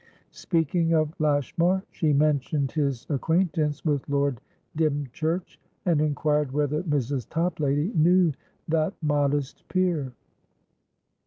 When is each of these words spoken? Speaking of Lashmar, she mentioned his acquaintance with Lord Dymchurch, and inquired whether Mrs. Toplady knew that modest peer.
Speaking 0.31 0.93
of 0.95 1.13
Lashmar, 1.19 1.83
she 1.91 2.11
mentioned 2.11 2.71
his 2.71 3.05
acquaintance 3.07 3.85
with 3.85 4.09
Lord 4.09 4.41
Dymchurch, 4.75 5.59
and 5.85 6.01
inquired 6.01 6.53
whether 6.53 6.81
Mrs. 6.81 7.29
Toplady 7.29 7.91
knew 7.93 8.33
that 8.67 8.95
modest 9.03 9.67
peer. 9.67 10.11